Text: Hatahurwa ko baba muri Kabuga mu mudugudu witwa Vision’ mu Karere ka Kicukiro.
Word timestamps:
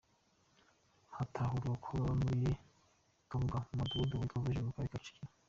Hatahurwa 1.15 1.71
ko 1.83 1.87
baba 1.93 2.13
muri 2.21 2.37
Kabuga 3.29 3.57
mu 3.67 3.73
mudugudu 3.77 4.13
witwa 4.15 4.37
Vision’ 4.43 4.65
mu 4.65 4.71
Karere 4.75 4.89
ka 4.93 4.99
Kicukiro. 5.03 5.29